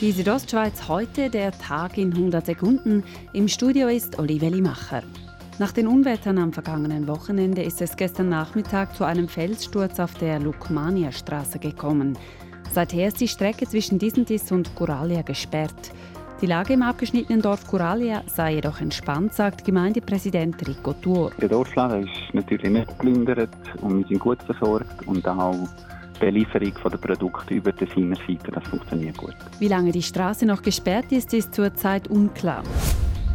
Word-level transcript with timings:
Die 0.00 0.12
Südostschweiz 0.12 0.88
heute, 0.88 1.28
der 1.28 1.52
Tag 1.52 1.98
in 1.98 2.14
100 2.14 2.46
Sekunden. 2.46 3.04
Im 3.34 3.48
Studio 3.48 3.88
ist 3.88 4.18
Olive 4.18 4.48
Limacher. 4.48 5.02
Nach 5.58 5.72
den 5.72 5.86
Unwettern 5.86 6.38
am 6.38 6.54
vergangenen 6.54 7.06
Wochenende 7.06 7.62
ist 7.62 7.82
es 7.82 7.96
gestern 7.96 8.30
Nachmittag 8.30 8.96
zu 8.96 9.04
einem 9.04 9.28
Felssturz 9.28 10.00
auf 10.00 10.14
der 10.14 10.40
Lukmania-Straße 10.40 11.58
gekommen. 11.58 12.16
Seither 12.72 13.08
ist 13.08 13.20
die 13.20 13.28
Strecke 13.28 13.68
zwischen 13.68 13.98
Disentis 13.98 14.50
und 14.50 14.74
Coralia 14.74 15.20
gesperrt. 15.20 15.92
Die 16.40 16.46
Lage 16.46 16.72
im 16.72 16.80
abgeschnittenen 16.80 17.42
Dorf 17.42 17.66
Coralia 17.66 18.22
sei 18.26 18.54
jedoch 18.54 18.80
entspannt, 18.80 19.34
sagt 19.34 19.66
Gemeindepräsident 19.66 20.66
Rico 20.66 20.94
Tuor. 20.94 21.30
Der 21.42 21.50
Dorfladen 21.50 22.04
ist 22.04 22.32
natürlich 22.32 22.70
nicht 22.70 22.88
geplündert 22.88 23.50
und 23.82 23.98
wir 23.98 24.06
sind 24.06 24.20
gut 24.20 24.42
versorgt 24.44 25.06
und 25.06 25.28
auch 25.28 25.68
Belieferung 26.20 26.74
der 26.84 26.98
Produkte 26.98 27.54
über 27.54 27.72
die 27.72 27.86
Seite, 27.86 28.52
das 28.52 28.64
funktioniert 28.68 29.16
gut. 29.16 29.34
Wie 29.58 29.68
lange 29.68 29.90
die 29.90 30.02
Straße 30.02 30.46
noch 30.46 30.62
gesperrt 30.62 31.10
ist, 31.10 31.34
ist 31.34 31.54
zurzeit 31.54 32.08
unklar. 32.08 32.62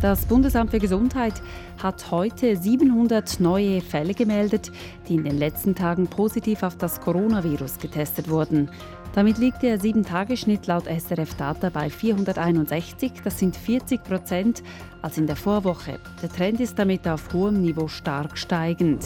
Das 0.01 0.25
Bundesamt 0.25 0.71
für 0.71 0.79
Gesundheit 0.79 1.33
hat 1.81 2.11
heute 2.11 2.55
700 2.55 3.39
neue 3.39 3.81
Fälle 3.81 4.13
gemeldet, 4.13 4.71
die 5.07 5.15
in 5.15 5.23
den 5.23 5.37
letzten 5.37 5.73
Tagen 5.73 6.07
positiv 6.07 6.63
auf 6.63 6.77
das 6.77 7.01
Coronavirus 7.01 7.79
getestet 7.79 8.29
wurden. 8.29 8.69
Damit 9.15 9.37
liegt 9.37 9.63
der 9.63 9.79
7-Tage-Schnitt 9.79 10.67
laut 10.67 10.85
SRF 10.85 11.35
Data 11.35 11.69
bei 11.69 11.89
461, 11.89 13.13
das 13.23 13.39
sind 13.39 13.55
40 13.55 14.03
Prozent 14.03 14.61
als 15.01 15.17
in 15.17 15.25
der 15.25 15.37
Vorwoche. 15.37 15.99
Der 16.21 16.29
Trend 16.29 16.59
ist 16.59 16.77
damit 16.77 17.07
auf 17.07 17.33
hohem 17.33 17.61
Niveau 17.61 17.87
stark 17.87 18.37
steigend. 18.37 19.05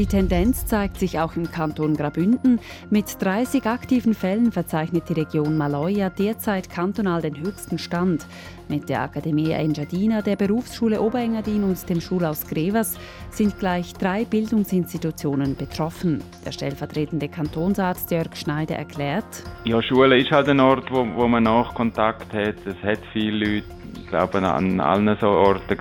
Die 0.00 0.06
Tendenz 0.06 0.64
zeigt 0.64 0.98
sich 0.98 1.20
auch 1.20 1.36
im 1.36 1.50
Kanton 1.50 1.94
Grabünden. 1.94 2.58
Mit 2.88 3.20
30 3.20 3.66
aktiven 3.66 4.14
Fällen 4.14 4.50
verzeichnet 4.50 5.10
die 5.10 5.12
Region 5.12 5.58
Maloja 5.58 6.08
derzeit 6.08 6.70
kantonal 6.70 7.20
den 7.20 7.38
höchsten 7.38 7.76
Stand. 7.78 8.24
Mit 8.70 8.88
der 8.88 9.02
Akademie 9.02 9.50
Engadina, 9.50 10.22
der 10.22 10.36
Berufsschule 10.36 11.02
Oberengadin 11.02 11.64
und 11.64 11.86
dem 11.90 12.00
Schulhaus 12.00 12.46
Grevas 12.46 12.98
sind 13.28 13.58
gleich 13.58 13.92
drei 13.92 14.24
Bildungsinstitutionen 14.24 15.54
betroffen. 15.54 16.24
Der 16.46 16.52
stellvertretende 16.52 17.28
Kantonsarzt 17.28 18.10
Jörg 18.10 18.34
Schneider 18.36 18.76
erklärt: 18.76 19.26
Ja, 19.64 19.82
Schule 19.82 20.18
ist 20.18 20.30
halt 20.30 20.48
ein 20.48 20.60
Ort, 20.60 20.90
wo, 20.90 21.06
wo 21.14 21.28
man 21.28 21.42
Nachkontakt 21.42 22.32
hat. 22.32 22.56
Es 22.64 22.82
hat 22.82 23.00
viele 23.12 23.44
Leute 23.44 23.80
glaube, 24.10 24.46
an 24.46 24.80
allen 24.80 25.16
so 25.20 25.28
Orten 25.28 25.78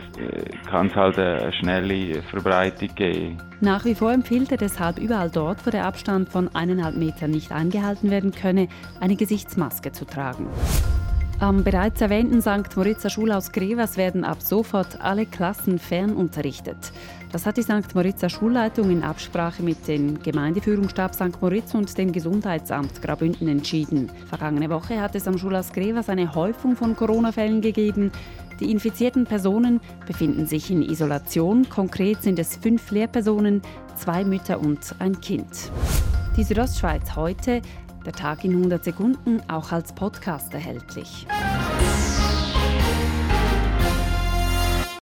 kann 0.69 0.87
es 0.87 0.95
halt 0.95 1.19
eine 1.19 1.51
schnelle 1.53 2.21
Verbreitung 2.23 2.89
geben. 2.95 3.37
Nach 3.61 3.83
wie 3.83 3.95
vor 3.95 4.08
empfiehlt 4.09 4.51
er 4.51 4.57
deshalb 4.57 4.99
überall 4.99 5.29
dort, 5.29 5.65
wo 5.65 5.69
der 5.69 5.85
Abstand 5.85 6.29
von 6.29 6.53
eineinhalb 6.55 6.95
Metern 6.95 7.31
nicht 7.31 7.51
eingehalten 7.51 8.11
werden 8.11 8.31
könne, 8.31 8.67
eine 8.99 9.15
Gesichtsmaske 9.15 9.91
zu 9.91 10.05
tragen. 10.05 10.47
Am 11.39 11.63
bereits 11.63 12.01
erwähnten 12.01 12.41
St. 12.41 12.75
Moritzer 12.75 13.09
Schulhaus 13.09 13.53
Grevas 13.53 13.95
werden 13.95 14.25
ab 14.25 14.41
sofort 14.41 14.99
alle 14.99 15.25
Klassen 15.25 15.79
fernunterrichtet. 15.79 16.91
Das 17.31 17.45
hat 17.45 17.55
die 17.55 17.61
St. 17.61 17.95
Moritzer 17.95 18.27
Schulleitung 18.27 18.89
in 18.89 19.03
Absprache 19.03 19.63
mit 19.63 19.87
dem 19.87 20.21
Gemeindeführungsstab 20.21 21.15
St. 21.15 21.41
Moritz 21.41 21.73
und 21.75 21.97
dem 21.97 22.11
Gesundheitsamt 22.11 23.01
Graubünden 23.01 23.47
entschieden. 23.47 24.11
Vergangene 24.27 24.69
Woche 24.69 24.99
hat 24.99 25.15
es 25.15 25.27
am 25.29 25.37
Schulhaus 25.37 25.71
Grevas 25.71 26.09
eine 26.09 26.35
Häufung 26.35 26.75
von 26.75 26.93
Corona-Fällen 26.95 27.61
gegeben. 27.61 28.11
Die 28.59 28.71
infizierten 28.71 29.25
Personen 29.25 29.79
befinden 30.05 30.45
sich 30.45 30.69
in 30.69 30.81
Isolation. 30.81 31.69
Konkret 31.69 32.21
sind 32.21 32.39
es 32.39 32.55
fünf 32.55 32.91
Lehrpersonen, 32.91 33.61
zwei 33.95 34.23
Mütter 34.25 34.59
und 34.59 34.95
ein 34.99 35.19
Kind. 35.21 35.71
Die 36.35 36.43
Südostschweiz 36.43 37.15
heute 37.15 37.61
der 38.05 38.13
Tag 38.13 38.43
in 38.43 38.51
100 38.51 38.83
Sekunden 38.83 39.41
auch 39.49 39.71
als 39.71 39.93
Podcast 39.93 40.53
erhältlich. 40.53 41.27